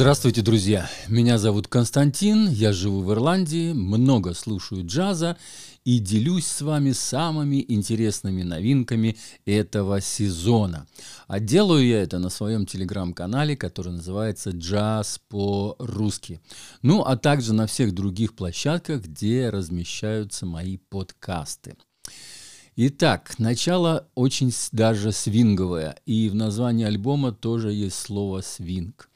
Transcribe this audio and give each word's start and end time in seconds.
Здравствуйте, 0.00 0.40
друзья! 0.40 0.88
Меня 1.08 1.36
зовут 1.36 1.68
Константин, 1.68 2.48
я 2.48 2.72
живу 2.72 3.02
в 3.02 3.12
Ирландии, 3.12 3.74
много 3.74 4.32
слушаю 4.32 4.86
джаза 4.86 5.36
и 5.84 5.98
делюсь 5.98 6.46
с 6.46 6.62
вами 6.62 6.92
самыми 6.92 7.62
интересными 7.68 8.42
новинками 8.42 9.18
этого 9.44 10.00
сезона. 10.00 10.86
А 11.26 11.38
делаю 11.38 11.86
я 11.86 12.02
это 12.02 12.18
на 12.18 12.30
своем 12.30 12.64
телеграм-канале, 12.64 13.58
который 13.58 13.92
называется 13.92 14.52
«Джаз 14.52 15.20
по-русски». 15.28 16.40
Ну, 16.80 17.02
а 17.02 17.18
также 17.18 17.52
на 17.52 17.66
всех 17.66 17.92
других 17.92 18.34
площадках, 18.34 19.02
где 19.02 19.50
размещаются 19.50 20.46
мои 20.46 20.78
подкасты. 20.78 21.76
Итак, 22.74 23.38
начало 23.38 24.08
очень 24.14 24.50
даже 24.72 25.12
свинговое, 25.12 25.94
и 26.06 26.30
в 26.30 26.34
названии 26.34 26.86
альбома 26.86 27.32
тоже 27.32 27.70
есть 27.70 27.96
слово 27.96 28.40
«свинг». 28.40 29.09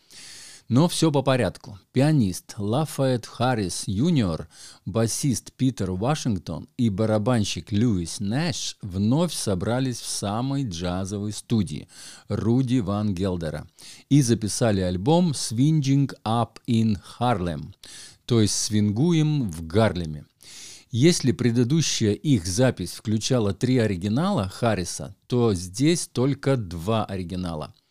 Но 0.68 0.88
все 0.88 1.12
по 1.12 1.20
порядку. 1.20 1.78
Пианист 1.92 2.54
Лафайет 2.56 3.26
Харрис 3.26 3.84
Юниор, 3.86 4.48
басист 4.86 5.52
Питер 5.52 5.90
Вашингтон 5.92 6.68
и 6.78 6.88
барабанщик 6.88 7.70
Льюис 7.70 8.18
Нэш 8.18 8.78
вновь 8.80 9.34
собрались 9.34 10.00
в 10.00 10.06
самой 10.06 10.66
джазовой 10.66 11.32
студии 11.32 11.86
Руди 12.28 12.78
Ван 12.78 13.14
Гелдера 13.14 13.68
и 14.08 14.22
записали 14.22 14.80
альбом 14.80 15.32
«Swinging 15.32 16.10
Up 16.24 16.56
in 16.66 16.96
Harlem», 17.18 17.74
то 18.24 18.40
есть 18.40 18.54
«Свингуем 18.54 19.50
в 19.50 19.66
Гарлеме». 19.66 20.24
Если 20.90 21.32
предыдущая 21.32 22.12
их 22.12 22.46
запись 22.46 22.92
включала 22.92 23.52
три 23.52 23.78
оригинала 23.78 24.48
Харриса, 24.48 25.14
то 25.26 25.52
здесь 25.52 26.06
только 26.06 26.56
два 26.56 27.04
оригинала– 27.04 27.74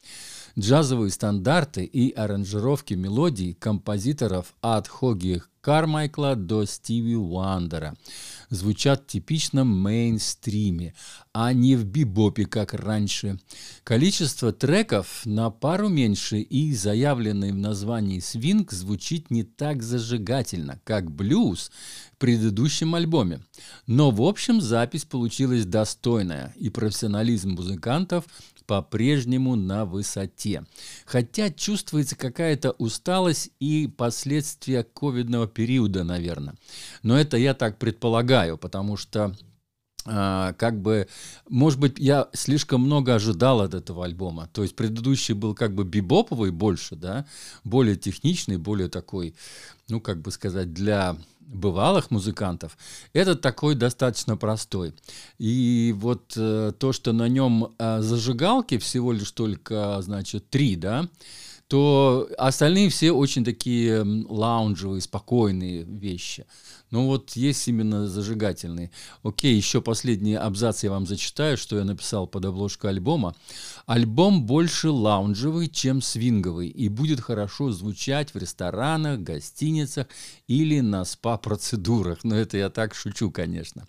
джазовые 0.57 1.11
стандарты 1.11 1.83
и 1.83 2.11
аранжировки 2.11 2.93
мелодий 2.93 3.53
композиторов 3.53 4.53
от 4.61 4.87
Хоги 4.87 5.41
Кармайкла 5.63 6.35
до 6.35 6.65
Стиви 6.65 7.15
Уандера 7.15 7.95
звучат 8.49 9.03
в 9.03 9.07
типичном 9.07 9.67
мейнстриме, 9.67 10.93
а 11.31 11.53
не 11.53 11.77
в 11.77 11.85
бибопе, 11.85 12.45
как 12.45 12.73
раньше. 12.73 13.39
Количество 13.85 14.51
треков 14.51 15.25
на 15.25 15.49
пару 15.49 15.87
меньше 15.87 16.39
и 16.39 16.75
заявленный 16.75 17.53
в 17.53 17.57
названии 17.57 18.19
свинг 18.19 18.73
звучит 18.73 19.31
не 19.31 19.43
так 19.43 19.83
зажигательно, 19.83 20.81
как 20.83 21.09
блюз 21.09 21.71
в 22.11 22.17
предыдущем 22.17 22.93
альбоме. 22.95 23.39
Но 23.87 24.11
в 24.11 24.21
общем 24.21 24.59
запись 24.59 25.05
получилась 25.05 25.65
достойная, 25.65 26.53
и 26.57 26.69
профессионализм 26.69 27.51
музыкантов 27.51 28.25
по-прежнему 28.65 29.55
на 29.55 29.85
высоте. 29.85 30.65
Хотя 31.05 31.49
чувствуется 31.49 32.15
какая-то 32.15 32.71
усталость 32.71 33.51
и 33.59 33.87
последствия 33.87 34.83
ковидного 34.83 35.47
периода, 35.47 36.03
наверное. 36.03 36.55
Но 37.01 37.19
это 37.19 37.37
я 37.37 37.53
так 37.53 37.77
предполагаю, 37.79 38.57
потому 38.57 38.97
что 38.97 39.35
а, 40.05 40.53
как 40.53 40.81
бы, 40.81 41.07
может 41.47 41.79
быть, 41.79 41.97
я 41.97 42.27
слишком 42.33 42.81
много 42.81 43.15
ожидал 43.15 43.61
от 43.61 43.73
этого 43.73 44.03
альбома. 44.05 44.49
То 44.51 44.63
есть 44.63 44.75
предыдущий 44.75 45.33
был 45.33 45.55
как 45.55 45.73
бы 45.73 45.85
бибоповый 45.85 46.51
больше, 46.51 46.95
да, 46.95 47.25
более 47.63 47.95
техничный, 47.95 48.57
более 48.57 48.89
такой, 48.89 49.35
ну, 49.87 50.01
как 50.01 50.21
бы 50.21 50.31
сказать, 50.31 50.73
для 50.73 51.17
бывалых 51.47 52.11
музыкантов, 52.11 52.77
этот 53.13 53.41
такой 53.41 53.75
достаточно 53.75 54.37
простой. 54.37 54.93
И 55.37 55.93
вот 55.97 56.33
э, 56.35 56.71
то, 56.77 56.93
что 56.93 57.13
на 57.13 57.27
нем 57.27 57.73
э, 57.77 58.01
зажигалки 58.01 58.77
всего 58.77 59.11
лишь 59.11 59.31
только, 59.31 60.01
значит, 60.01 60.49
три, 60.49 60.75
да, 60.75 61.07
то 61.73 62.29
остальные 62.37 62.89
все 62.89 63.11
очень 63.11 63.43
такие 63.43 64.03
лаунжевые, 64.03 65.01
спокойные 65.01 65.81
вещи. 65.85 66.45
Но 66.91 67.07
вот 67.07 67.31
есть 67.31 67.67
именно 67.67 68.07
зажигательные. 68.07 68.91
Окей, 69.23 69.55
еще 69.55 69.81
последний 69.81 70.35
абзац 70.35 70.83
я 70.83 70.91
вам 70.91 71.07
зачитаю, 71.07 71.57
что 71.57 71.79
я 71.79 71.83
написал 71.83 72.27
под 72.27 72.45
обложку 72.45 72.89
альбома. 72.89 73.35
Альбом 73.87 74.45
больше 74.45 74.91
лаунжевый, 74.91 75.67
чем 75.67 76.03
свинговый, 76.03 76.67
и 76.67 76.89
будет 76.89 77.21
хорошо 77.21 77.71
звучать 77.71 78.35
в 78.35 78.37
ресторанах, 78.37 79.21
гостиницах 79.21 80.05
или 80.45 80.79
на 80.79 81.05
спа-процедурах. 81.05 82.19
Но 82.23 82.35
это 82.35 82.55
я 82.55 82.69
так 82.69 82.93
шучу, 82.93 83.31
конечно. 83.31 83.87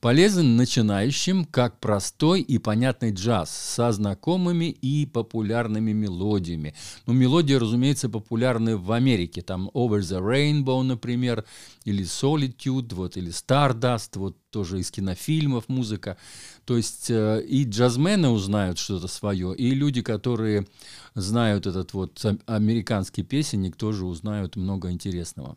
Полезен 0.00 0.56
начинающим 0.56 1.44
как 1.44 1.78
простой 1.78 2.40
и 2.40 2.56
понятный 2.56 3.12
джаз 3.12 3.50
со 3.50 3.92
знакомыми 3.92 4.70
и 4.70 5.04
популярными 5.04 5.92
мелодиями. 5.92 6.74
Ну, 7.04 7.12
мелодии, 7.12 7.52
разумеется, 7.52 8.08
популярны 8.08 8.78
в 8.78 8.92
Америке. 8.92 9.42
Там 9.42 9.68
Over 9.74 9.98
the 9.98 10.20
Rainbow, 10.22 10.80
например, 10.82 11.44
или 11.84 12.02
Solitude, 12.02 12.94
вот, 12.94 13.18
или 13.18 13.30
Stardust, 13.30 14.18
вот 14.18 14.38
тоже 14.48 14.80
из 14.80 14.90
кинофильмов 14.90 15.68
музыка. 15.68 16.16
То 16.64 16.78
есть 16.78 17.10
э, 17.10 17.44
и 17.46 17.64
джазмены 17.64 18.30
узнают 18.30 18.78
что-то 18.78 19.06
свое, 19.06 19.54
и 19.54 19.70
люди, 19.72 20.00
которые 20.00 20.66
знают 21.14 21.66
этот 21.66 21.92
вот 21.92 22.24
американский 22.46 23.22
песенник, 23.22 23.76
тоже 23.76 24.06
узнают 24.06 24.56
много 24.56 24.90
интересного. 24.90 25.56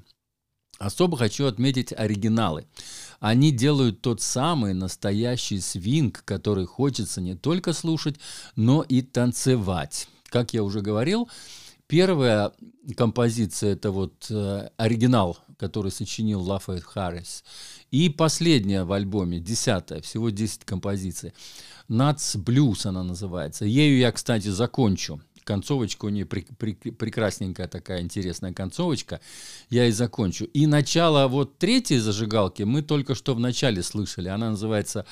Особо 0.83 1.15
хочу 1.15 1.45
отметить 1.45 1.93
оригиналы. 1.93 2.65
Они 3.21 3.51
делают 3.51 4.01
тот 4.01 4.19
самый 4.21 4.73
настоящий 4.73 5.61
свинг, 5.61 6.23
который 6.25 6.65
хочется 6.65 7.21
не 7.21 7.35
только 7.35 7.71
слушать, 7.71 8.17
но 8.57 8.81
и 8.81 9.01
танцевать. 9.01 10.09
Как 10.27 10.53
я 10.53 10.61
уже 10.61 10.81
говорил, 10.81 11.29
первая 11.87 12.51
композиция 12.97 13.73
это 13.73 13.91
вот 13.91 14.25
э, 14.29 14.69
оригинал, 14.75 15.37
который 15.57 15.89
сочинил 15.89 16.41
Лафайет 16.41 16.83
Харрис. 16.83 17.45
И 17.91 18.09
последняя 18.09 18.83
в 18.83 18.91
альбоме, 18.91 19.39
десятая, 19.39 20.01
всего 20.01 20.31
10 20.31 20.65
композиций. 20.65 21.33
Nuts 21.87 22.35
Blues 22.35 22.85
она 22.85 23.03
называется. 23.03 23.63
Ею 23.63 23.99
я, 23.99 24.11
кстати, 24.11 24.49
закончу 24.49 25.21
концовочка 25.43 26.05
у 26.05 26.09
нее 26.09 26.25
при, 26.25 26.41
при, 26.57 26.73
прекрасненькая 26.73 27.67
такая 27.67 28.01
интересная 28.01 28.53
концовочка. 28.53 29.21
Я 29.69 29.87
и 29.87 29.91
закончу. 29.91 30.45
И 30.45 30.67
начало 30.67 31.27
вот 31.27 31.57
третьей 31.57 31.99
зажигалки 31.99 32.63
мы 32.63 32.81
только 32.81 33.15
что 33.15 33.33
в 33.35 33.39
начале 33.39 33.83
слышали. 33.83 34.29
Она 34.29 34.51
называется 34.51 35.05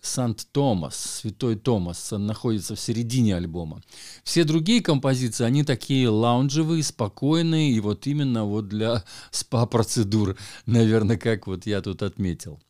Сант-Томас, 0.00 1.20
Святой 1.20 1.56
Томас, 1.56 2.12
он 2.12 2.26
находится 2.26 2.74
в 2.74 2.80
середине 2.80 3.36
альбома. 3.36 3.82
Все 4.22 4.44
другие 4.44 4.80
композиции, 4.80 5.44
они 5.44 5.64
такие 5.64 6.08
лаунжевые, 6.08 6.82
спокойные, 6.82 7.72
и 7.72 7.80
вот 7.80 8.06
именно 8.06 8.44
вот 8.44 8.68
для 8.68 9.04
спа-процедур, 9.30 10.36
наверное, 10.66 11.16
как 11.16 11.46
вот 11.46 11.66
я 11.66 11.80
тут 11.80 12.02
отметил. 12.02 12.60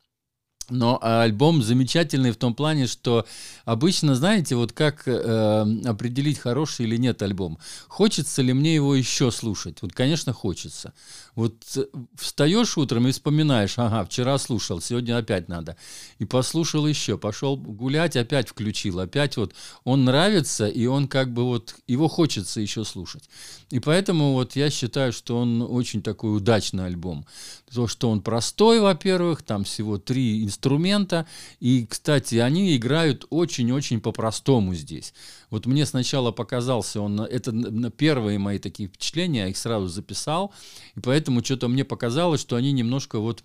Но 0.70 0.98
альбом 1.00 1.62
замечательный 1.62 2.30
в 2.30 2.36
том 2.36 2.54
плане, 2.54 2.86
что 2.86 3.26
обычно, 3.64 4.14
знаете, 4.14 4.54
вот 4.54 4.72
как 4.72 5.04
э, 5.06 5.66
определить, 5.86 6.38
хороший 6.38 6.84
или 6.84 6.96
нет 6.98 7.22
альбом. 7.22 7.58
Хочется 7.86 8.42
ли 8.42 8.52
мне 8.52 8.74
его 8.74 8.94
еще 8.94 9.30
слушать? 9.30 9.78
Вот, 9.80 9.92
конечно, 9.92 10.34
хочется. 10.34 10.92
Вот 11.34 11.54
э, 11.76 11.84
встаешь 12.16 12.76
утром 12.76 13.08
и 13.08 13.12
вспоминаешь, 13.12 13.78
ага, 13.78 14.04
вчера 14.04 14.36
слушал, 14.36 14.82
сегодня 14.82 15.16
опять 15.16 15.48
надо. 15.48 15.76
И 16.18 16.26
послушал 16.26 16.86
еще, 16.86 17.16
пошел 17.16 17.56
гулять, 17.56 18.16
опять 18.16 18.48
включил, 18.48 19.00
опять 19.00 19.38
вот 19.38 19.54
он 19.84 20.04
нравится, 20.04 20.66
и 20.66 20.84
он 20.84 21.08
как 21.08 21.32
бы 21.32 21.44
вот, 21.44 21.76
его 21.86 22.08
хочется 22.08 22.60
еще 22.60 22.84
слушать. 22.84 23.30
И 23.70 23.78
поэтому 23.78 24.32
вот 24.34 24.54
я 24.56 24.68
считаю, 24.68 25.12
что 25.12 25.38
он 25.38 25.62
очень 25.62 26.02
такой 26.02 26.36
удачный 26.36 26.86
альбом. 26.86 27.24
То, 27.72 27.86
что 27.86 28.10
он 28.10 28.20
простой, 28.20 28.80
во-первых, 28.80 29.42
там 29.42 29.64
всего 29.64 29.98
три 29.98 30.44
инструмента, 30.44 30.57
инструмента. 30.58 31.26
И, 31.60 31.86
кстати, 31.86 32.36
они 32.36 32.76
играют 32.76 33.26
очень-очень 33.30 34.00
по-простому 34.00 34.74
здесь. 34.74 35.14
Вот 35.50 35.66
мне 35.66 35.86
сначала 35.86 36.32
показался 36.32 37.00
он, 37.00 37.20
это 37.20 37.52
первые 37.90 38.38
мои 38.38 38.58
такие 38.58 38.88
впечатления, 38.88 39.40
я 39.40 39.48
их 39.48 39.56
сразу 39.56 39.86
записал, 39.86 40.52
и 40.94 41.00
поэтому 41.00 41.44
что-то 41.44 41.68
мне 41.68 41.84
показалось, 41.84 42.40
что 42.40 42.56
они 42.56 42.72
немножко 42.72 43.18
вот 43.18 43.44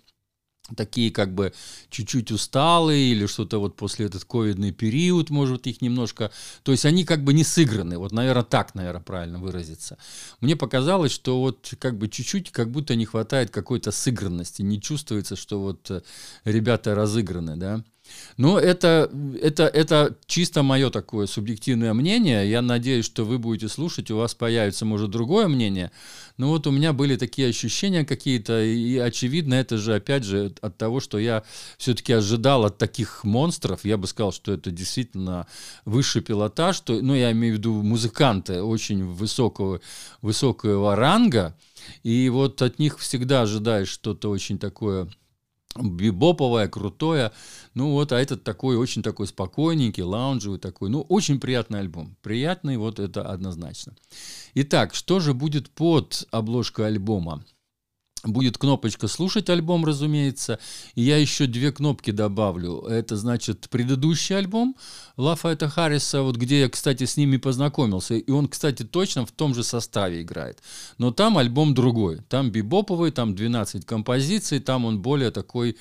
такие 0.76 1.10
как 1.10 1.34
бы 1.34 1.52
чуть-чуть 1.90 2.32
усталые 2.32 3.12
или 3.12 3.26
что-то 3.26 3.58
вот 3.58 3.76
после 3.76 4.06
этот 4.06 4.24
ковидный 4.24 4.72
период, 4.72 5.30
может, 5.30 5.66
их 5.66 5.82
немножко... 5.82 6.30
То 6.62 6.72
есть 6.72 6.86
они 6.86 7.04
как 7.04 7.22
бы 7.22 7.34
не 7.34 7.44
сыграны. 7.44 7.98
Вот, 7.98 8.12
наверное, 8.12 8.44
так, 8.44 8.74
наверное, 8.74 9.02
правильно 9.02 9.38
выразиться. 9.38 9.98
Мне 10.40 10.56
показалось, 10.56 11.12
что 11.12 11.40
вот 11.40 11.74
как 11.78 11.98
бы 11.98 12.08
чуть-чуть 12.08 12.50
как 12.50 12.70
будто 12.70 12.94
не 12.94 13.04
хватает 13.04 13.50
какой-то 13.50 13.90
сыгранности. 13.90 14.62
Не 14.62 14.80
чувствуется, 14.80 15.36
что 15.36 15.60
вот 15.60 15.90
э, 15.90 16.02
ребята 16.44 16.94
разыграны, 16.94 17.56
да. 17.56 17.84
Но 18.36 18.58
это, 18.58 19.10
это, 19.40 19.64
это 19.64 20.16
чисто 20.26 20.62
мое 20.62 20.90
такое 20.90 21.26
субъективное 21.26 21.94
мнение. 21.94 22.48
Я 22.50 22.62
надеюсь, 22.62 23.04
что 23.04 23.24
вы 23.24 23.38
будете 23.38 23.68
слушать, 23.68 24.10
у 24.10 24.16
вас 24.16 24.34
появится, 24.34 24.84
может, 24.84 25.10
другое 25.10 25.48
мнение. 25.48 25.90
Но 26.36 26.48
вот 26.48 26.66
у 26.66 26.72
меня 26.72 26.92
были 26.92 27.16
такие 27.16 27.48
ощущения 27.48 28.04
какие-то, 28.04 28.62
и 28.62 28.98
очевидно, 28.98 29.54
это 29.54 29.78
же, 29.78 29.94
опять 29.94 30.24
же, 30.24 30.52
от 30.60 30.76
того, 30.76 30.98
что 30.98 31.18
я 31.18 31.44
все-таки 31.78 32.12
ожидал 32.12 32.64
от 32.64 32.76
таких 32.76 33.22
монстров. 33.22 33.84
Я 33.84 33.96
бы 33.96 34.08
сказал, 34.08 34.32
что 34.32 34.52
это 34.52 34.70
действительно 34.70 35.46
высший 35.84 36.22
пилотаж. 36.22 36.76
Что, 36.76 37.00
ну, 37.00 37.14
я 37.14 37.30
имею 37.30 37.54
в 37.54 37.58
виду 37.58 37.82
музыканты 37.82 38.62
очень 38.62 39.04
высокого, 39.04 39.80
высокого 40.22 40.96
ранга. 40.96 41.56
И 42.02 42.28
вот 42.30 42.62
от 42.62 42.78
них 42.78 42.98
всегда 42.98 43.42
ожидаешь 43.42 43.88
что-то 43.88 44.30
очень 44.30 44.58
такое 44.58 45.08
бибоповое, 45.76 46.68
крутое. 46.68 47.32
Ну 47.74 47.92
вот, 47.92 48.12
а 48.12 48.20
этот 48.20 48.44
такой, 48.44 48.76
очень 48.76 49.02
такой 49.02 49.26
спокойненький, 49.26 50.02
лаунжевый 50.02 50.58
такой. 50.58 50.90
Ну, 50.90 51.02
очень 51.02 51.40
приятный 51.40 51.80
альбом. 51.80 52.16
Приятный, 52.22 52.76
вот 52.76 52.98
это 52.98 53.22
однозначно. 53.22 53.94
Итак, 54.54 54.94
что 54.94 55.20
же 55.20 55.34
будет 55.34 55.70
под 55.70 56.26
обложкой 56.30 56.86
альбома? 56.86 57.44
Будет 58.24 58.56
кнопочка 58.56 59.06
«Слушать 59.06 59.50
альбом», 59.50 59.84
разумеется. 59.84 60.58
И 60.94 61.02
я 61.02 61.18
еще 61.18 61.46
две 61.46 61.72
кнопки 61.72 62.10
добавлю. 62.10 62.80
Это, 62.80 63.16
значит, 63.16 63.68
предыдущий 63.68 64.36
альбом 64.36 64.76
Лафайта 65.18 65.68
Харриса, 65.68 66.22
вот 66.22 66.36
где 66.36 66.60
я, 66.60 66.68
кстати, 66.70 67.04
с 67.04 67.18
ними 67.18 67.36
познакомился. 67.36 68.14
И 68.14 68.30
он, 68.30 68.48
кстати, 68.48 68.82
точно 68.82 69.26
в 69.26 69.32
том 69.32 69.54
же 69.54 69.62
составе 69.62 70.22
играет. 70.22 70.62
Но 70.96 71.10
там 71.10 71.36
альбом 71.36 71.74
другой. 71.74 72.20
Там 72.28 72.50
бибоповый, 72.50 73.10
там 73.10 73.34
12 73.34 73.84
композиций, 73.84 74.58
там 74.58 74.86
он 74.86 75.00
более 75.02 75.30
такой 75.30 75.76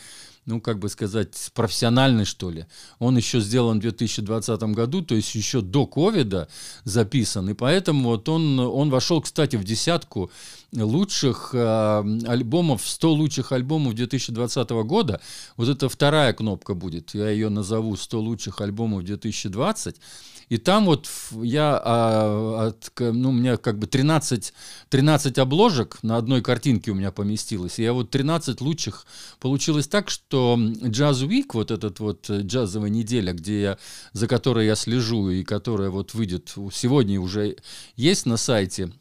ну, 0.45 0.59
как 0.59 0.79
бы 0.79 0.89
сказать, 0.89 1.51
профессиональный, 1.53 2.25
что 2.25 2.51
ли. 2.51 2.65
Он 2.99 3.15
еще 3.15 3.39
сделан 3.39 3.79
в 3.79 3.81
2020 3.81 4.61
году, 4.63 5.01
то 5.01 5.15
есть 5.15 5.33
еще 5.35 5.61
до 5.61 5.87
ковида 5.87 6.49
записан, 6.83 7.49
и 7.49 7.53
поэтому 7.53 8.09
вот 8.09 8.27
он, 8.27 8.59
он 8.59 8.89
вошел, 8.89 9.21
кстати, 9.21 9.55
в 9.55 9.63
десятку 9.63 10.31
лучших 10.75 11.51
э, 11.53 12.03
альбомов, 12.27 12.87
100 12.87 13.13
лучших 13.13 13.51
альбомов 13.51 13.93
2020 13.93 14.69
года. 14.69 15.21
Вот 15.57 15.69
это 15.69 15.89
вторая 15.89 16.33
кнопка 16.33 16.73
будет, 16.73 17.13
я 17.13 17.29
ее 17.29 17.49
назову 17.49 17.95
100 17.95 18.19
лучших 18.19 18.61
альбомов 18.61 19.03
2020. 19.03 19.95
И 20.49 20.57
там 20.57 20.85
вот 20.85 21.09
я, 21.41 21.81
а, 21.83 22.67
от, 22.67 22.91
ну, 22.99 23.29
у 23.29 23.31
меня 23.31 23.57
как 23.57 23.79
бы 23.79 23.87
13, 23.87 24.53
13 24.89 25.37
обложек 25.39 25.99
на 26.03 26.17
одной 26.17 26.41
картинке 26.41 26.91
у 26.91 26.95
меня 26.95 27.11
поместилось. 27.11 27.79
И 27.79 27.83
я 27.83 27.93
вот 27.93 28.11
13 28.11 28.61
лучших 28.61 29.05
получилось 29.39 29.87
так, 29.87 30.09
что 30.09 30.57
Jazz 30.57 31.27
Week, 31.27 31.47
вот 31.53 31.71
этот 31.71 31.99
вот 31.99 32.29
джазовая 32.29 32.89
неделя, 32.89 33.33
где 33.33 33.61
я, 33.61 33.77
за 34.11 34.27
которой 34.27 34.65
я 34.65 34.75
слежу 34.75 35.29
и 35.29 35.43
которая 35.43 35.89
вот 35.89 36.13
выйдет 36.13 36.53
сегодня 36.71 37.19
уже 37.19 37.57
есть 37.95 38.25
на 38.25 38.37
сайте, 38.37 38.91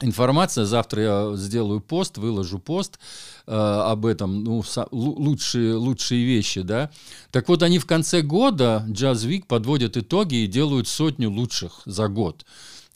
информация. 0.00 0.64
Завтра 0.64 1.02
я 1.02 1.36
сделаю 1.36 1.80
пост, 1.80 2.18
выложу 2.18 2.58
пост 2.58 2.98
э, 3.46 3.52
об 3.52 4.06
этом, 4.06 4.44
ну, 4.44 4.62
со, 4.62 4.86
лучшие, 4.90 5.74
лучшие 5.74 6.24
вещи, 6.24 6.62
да. 6.62 6.90
Так 7.30 7.48
вот, 7.48 7.62
они 7.62 7.78
в 7.78 7.86
конце 7.86 8.22
года, 8.22 8.84
Jazz 8.88 9.26
Week, 9.26 9.44
подводят 9.46 9.96
итоги 9.96 10.36
и 10.36 10.46
делают 10.46 10.88
сотню 10.88 11.30
лучших 11.30 11.82
за 11.84 12.08
год. 12.08 12.44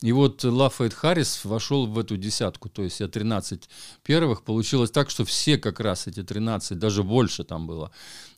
И 0.01 0.11
вот 0.13 0.43
Лафайет 0.43 0.95
Харрис 0.95 1.45
вошел 1.45 1.85
в 1.85 1.99
эту 1.99 2.17
десятку, 2.17 2.69
то 2.69 2.81
есть 2.81 2.99
я 2.99 3.07
13 3.07 3.69
первых. 4.01 4.43
Получилось 4.43 4.89
так, 4.89 5.11
что 5.11 5.25
все 5.25 5.59
как 5.59 5.79
раз 5.79 6.07
эти 6.07 6.23
13, 6.23 6.79
даже 6.79 7.03
больше 7.03 7.43
там 7.43 7.67
было 7.67 7.91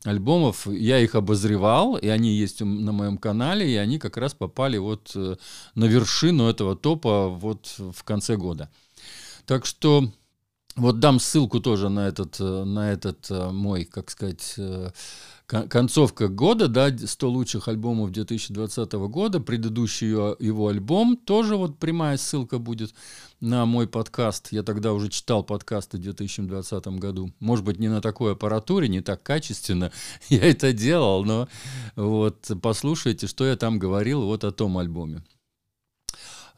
альбомов, 0.03 0.67
я 0.67 0.99
их 0.99 1.15
обозревал, 1.15 1.95
и 1.95 2.09
они 2.09 2.33
есть 2.33 2.59
на 2.59 2.91
моем 2.91 3.17
канале, 3.17 3.71
и 3.71 3.77
они 3.77 3.97
как 3.97 4.17
раз 4.17 4.33
попали 4.33 4.77
вот 4.77 5.13
э, 5.15 5.37
на 5.75 5.85
вершину 5.85 6.49
этого 6.49 6.75
топа 6.75 7.29
вот 7.29 7.73
в 7.77 8.03
конце 8.03 8.35
года. 8.35 8.69
Так 9.45 9.65
что 9.65 10.11
вот 10.75 10.99
дам 10.99 11.21
ссылку 11.21 11.61
тоже 11.61 11.87
на 11.87 12.09
этот, 12.09 12.41
э, 12.41 12.63
на 12.65 12.91
этот 12.91 13.31
э, 13.31 13.51
мой, 13.51 13.85
как 13.85 14.11
сказать, 14.11 14.59
концовка 15.69 16.27
года, 16.27 16.67
да, 16.67 16.95
100 16.95 17.29
лучших 17.29 17.67
альбомов 17.67 18.11
2020 18.11 18.91
года, 18.93 19.39
предыдущий 19.39 20.07
его 20.07 20.67
альбом, 20.67 21.17
тоже 21.17 21.55
вот 21.55 21.77
прямая 21.77 22.17
ссылка 22.17 22.57
будет 22.59 22.93
на 23.39 23.65
мой 23.65 23.87
подкаст. 23.87 24.49
Я 24.51 24.63
тогда 24.63 24.93
уже 24.93 25.09
читал 25.09 25.43
подкасты 25.43 25.97
в 25.97 26.01
2020 26.01 26.87
году. 26.99 27.31
Может 27.39 27.65
быть, 27.65 27.79
не 27.79 27.89
на 27.89 28.01
такой 28.01 28.33
аппаратуре, 28.33 28.87
не 28.87 29.01
так 29.01 29.21
качественно 29.21 29.91
я 30.29 30.49
это 30.49 30.73
делал, 30.73 31.23
но 31.23 31.47
вот 31.95 32.49
послушайте, 32.61 33.27
что 33.27 33.45
я 33.45 33.55
там 33.55 33.79
говорил 33.79 34.23
вот 34.23 34.43
о 34.43 34.51
том 34.51 34.77
альбоме. 34.77 35.23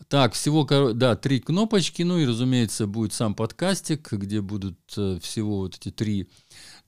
Так, 0.07 0.33
всего, 0.33 0.63
да, 0.93 1.15
три 1.15 1.39
кнопочки, 1.39 2.03
ну 2.03 2.19
и, 2.19 2.25
разумеется, 2.25 2.85
будет 2.85 3.13
сам 3.13 3.33
подкастик, 3.33 4.13
где 4.13 4.41
будут 4.41 4.77
э, 4.97 5.19
всего 5.21 5.57
вот 5.59 5.75
эти 5.75 5.89
три 5.89 6.29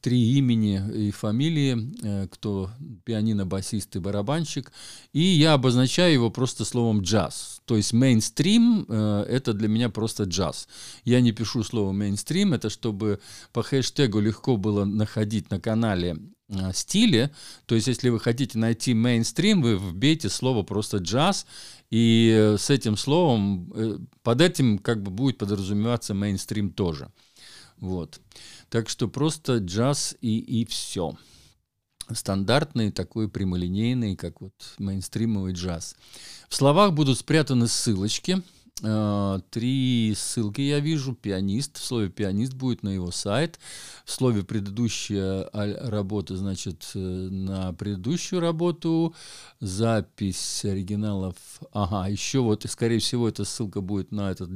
три 0.01 0.38
имени 0.38 1.07
и 1.07 1.12
фамилии, 1.12 1.92
э, 2.04 2.27
кто 2.27 2.69
пианино, 3.04 3.45
басист 3.45 3.95
и 3.95 4.00
барабанщик, 4.00 4.71
и 5.12 5.21
я 5.21 5.54
обозначаю 5.54 6.13
его 6.13 6.30
просто 6.30 6.65
словом 6.65 7.01
джаз. 7.01 7.62
То 7.65 7.75
есть 7.75 7.94
мейнстрим 7.94 8.86
э,— 8.88 9.25
это 9.30 9.54
для 9.54 9.68
меня 9.68 9.89
просто 9.89 10.23
джаз. 10.23 10.68
Я 11.04 11.21
не 11.21 11.31
пишу 11.31 11.64
слово 11.64 11.92
мейнстрим, 11.92 12.54
это 12.54 12.69
чтобы 12.69 13.19
по 13.52 13.64
хэштегу 13.64 14.19
легко 14.19 14.57
было 14.57 14.85
находить 14.85 15.49
на 15.49 15.59
канале 15.59 16.18
стиле, 16.73 17.31
то 17.66 17.75
есть 17.75 17.87
если 17.87 18.09
вы 18.09 18.19
хотите 18.19 18.57
найти 18.57 18.94
мейнстрим, 18.94 19.61
вы 19.61 19.77
вбейте 19.77 20.30
слово 20.30 20.63
просто 20.63 20.97
джаз, 20.97 21.45
и 21.89 22.56
с 22.57 22.69
этим 22.69 22.97
словом, 22.97 24.07
под 24.23 24.42
этим 24.42 24.77
как 24.77 25.01
бы 25.01 25.11
будет 25.11 25.37
подразумеваться 25.37 26.13
мейнстрим 26.13 26.71
тоже. 26.71 27.11
Вот. 27.77 28.19
Так 28.69 28.89
что 28.89 29.07
просто 29.07 29.57
джаз 29.57 30.16
и, 30.21 30.39
и 30.39 30.66
все. 30.66 31.16
Стандартный, 32.11 32.92
такой 32.92 33.30
прямолинейный, 33.30 34.16
как 34.16 34.42
вот 34.42 34.54
мейнстримовый 34.77 35.54
джаз. 35.54 35.95
В 36.49 36.56
словах 36.56 36.94
будут 36.94 37.19
спрятаны 37.19 37.68
ссылочки– 37.68 38.42
Э, 38.56 38.56
три 39.50 40.14
ссылки 40.16 40.62
я 40.62 40.80
вижу. 40.80 41.14
Пианист. 41.14 41.78
В 41.78 41.84
слове 41.84 42.10
пианист 42.10 42.54
будет 42.54 42.84
на 42.84 42.90
его 42.90 43.12
сайт. 43.12 43.60
В 44.06 44.12
слове 44.12 44.44
предыдущая 44.44 45.50
работа, 45.52 46.38
значит, 46.38 46.92
э, 46.94 47.00
на 47.00 47.74
предыдущую 47.74 48.40
работу. 48.40 49.16
Запись 49.60 50.64
оригиналов. 50.64 51.36
Ага, 51.74 52.07
еще 52.07 52.40
вот, 52.40 52.66
скорее 52.69 53.00
всего, 53.00 53.28
эта 53.28 53.46
ссылка 53.46 53.81
будет 53.81 54.12
на 54.12 54.31
этот 54.31 54.50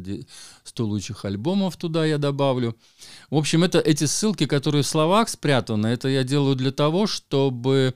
100 0.64 0.86
лучших 0.86 1.26
альбомов. 1.26 1.78
Туда 1.78 2.06
я 2.06 2.18
добавлю. 2.18 2.78
В 3.30 3.38
общем, 3.38 3.64
это 3.64 3.80
эти 3.80 4.06
ссылки, 4.06 4.46
которые 4.46 4.84
в 4.84 4.88
словах 4.88 5.30
спрятаны, 5.30 5.88
это 5.88 6.08
я 6.08 6.24
делаю 6.24 6.56
для 6.56 6.72
того, 6.72 7.08
чтобы 7.08 7.96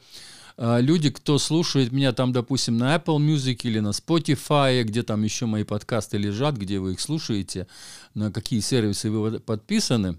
люди, 0.57 1.09
кто 1.09 1.37
слушает 1.37 1.91
меня 1.91 2.13
там, 2.13 2.31
допустим, 2.31 2.77
на 2.77 2.95
Apple 2.95 3.17
Music 3.17 3.61
или 3.63 3.79
на 3.79 3.89
Spotify, 3.89 4.83
где 4.83 5.03
там 5.03 5.23
еще 5.23 5.45
мои 5.45 5.63
подкасты 5.63 6.17
лежат, 6.17 6.55
где 6.55 6.79
вы 6.79 6.93
их 6.93 7.01
слушаете, 7.01 7.67
на 8.13 8.31
какие 8.31 8.61
сервисы 8.61 9.09
вы 9.09 9.39
подписаны, 9.39 10.17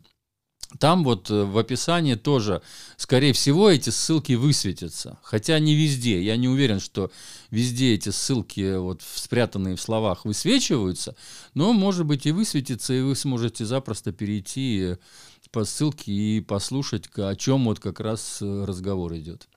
там 0.79 1.05
вот 1.05 1.31
э, 1.31 1.45
в 1.45 1.57
описании 1.59 2.17
тоже, 2.17 2.61
скорее 2.97 3.33
всего, 3.33 3.71
эти 3.71 3.91
ссылки 3.91 4.33
высветятся. 4.33 5.19
Хотя 5.23 5.59
не 5.59 5.75
везде. 5.75 6.23
Я 6.23 6.37
не 6.37 6.49
уверен, 6.49 6.81
что 6.81 7.11
везде 7.51 7.95
эти 7.95 8.11
ссылки, 8.11 8.77
вот 8.77 9.03
спрятанные 9.03 9.77
в 9.77 9.81
словах, 9.81 10.25
высвечиваются. 10.25 11.17
Но, 11.55 11.73
может 11.73 12.05
быть, 12.05 12.27
и 12.27 12.33
высветится, 12.33 12.93
и 12.95 13.01
вы 13.01 13.15
сможете 13.15 13.65
запросто 13.65 14.13
перейти 14.13 14.97
по 15.53 15.65
ссылке 15.65 16.13
и 16.13 16.41
послушать, 16.41 17.09
о 17.17 17.35
чем 17.37 17.65
вот 17.65 17.79
как 17.79 18.01
раз 18.01 18.39
э, 18.43 18.65
разговор 18.65 19.15
идет. 19.15 19.49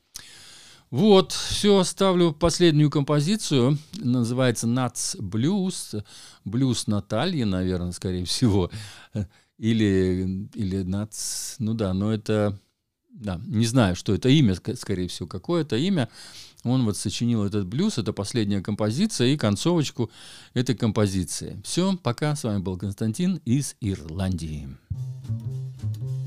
Вот, 0.91 1.34
все, 1.34 1.84
ставлю 1.84 2.34
последнюю 2.34 2.89
композицию. 2.89 3.77
Называется 3.98 4.65
Nuts 4.65 5.19
Blues. 5.19 6.03
Блюз 6.46 6.88
Натальи, 6.88 7.43
наверное, 7.43 7.91
скорее 7.91 8.25
всего. 8.25 8.72
Или, 9.60 10.48
или 10.53 10.84
Nuts. 10.84 11.55
Ну 11.60 11.74
да, 11.74 11.93
но 11.93 12.12
это... 12.13 12.58
Да, 13.12 13.39
не 13.46 13.65
знаю, 13.65 13.96
что 13.96 14.13
это 14.13 14.29
имя, 14.29 14.55
скорее 14.55 15.10
всего, 15.10 15.27
какое 15.27 15.63
это 15.63 15.75
имя. 15.75 16.10
Он 16.63 16.86
вот 16.86 16.98
сочинил 16.98 17.43
этот 17.43 17.67
блюз, 17.67 17.98
это 17.98 18.13
последняя 18.13 18.62
композиция 18.62 19.27
и 19.27 19.38
концовочку 19.38 20.10
этой 20.53 20.75
композиции. 20.75 21.62
Все, 21.63 21.98
пока. 21.98 22.36
С 22.36 22.43
вами 22.43 22.60
был 22.60 22.77
Константин 22.77 23.41
из 23.46 23.75
Ирландии. 23.81 24.69
thank 25.81 26.01
you 26.01 26.18